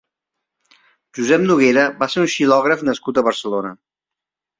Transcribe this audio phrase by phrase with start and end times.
[1.17, 3.75] Josep Noguera va ser un xilògraf nascut a Barcelona.